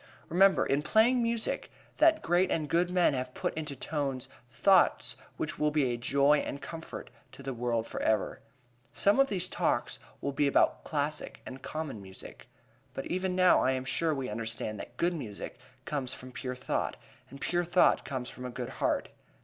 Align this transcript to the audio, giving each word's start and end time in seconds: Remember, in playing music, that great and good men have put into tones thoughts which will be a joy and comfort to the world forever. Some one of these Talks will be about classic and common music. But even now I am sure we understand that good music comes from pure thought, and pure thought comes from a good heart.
Remember, 0.29 0.65
in 0.65 0.81
playing 0.81 1.21
music, 1.21 1.69
that 1.97 2.23
great 2.23 2.49
and 2.49 2.67
good 2.67 2.89
men 2.89 3.13
have 3.13 3.35
put 3.35 3.53
into 3.53 3.75
tones 3.75 4.27
thoughts 4.49 5.15
which 5.37 5.59
will 5.59 5.69
be 5.69 5.93
a 5.93 5.95
joy 5.95 6.39
and 6.39 6.59
comfort 6.59 7.11
to 7.33 7.43
the 7.43 7.53
world 7.53 7.85
forever. 7.85 8.39
Some 8.93 9.17
one 9.17 9.27
of 9.27 9.29
these 9.29 9.47
Talks 9.47 9.99
will 10.19 10.31
be 10.31 10.47
about 10.47 10.83
classic 10.83 11.41
and 11.45 11.61
common 11.61 12.01
music. 12.01 12.47
But 12.95 13.05
even 13.11 13.35
now 13.35 13.61
I 13.63 13.73
am 13.73 13.85
sure 13.85 14.11
we 14.11 14.27
understand 14.27 14.79
that 14.79 14.97
good 14.97 15.13
music 15.13 15.59
comes 15.85 16.15
from 16.15 16.31
pure 16.31 16.55
thought, 16.55 16.95
and 17.29 17.39
pure 17.39 17.63
thought 17.63 18.03
comes 18.03 18.27
from 18.31 18.43
a 18.45 18.49
good 18.49 18.69
heart. 18.81 19.09